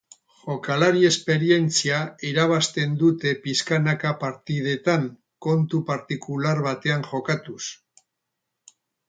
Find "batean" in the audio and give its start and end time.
6.71-7.07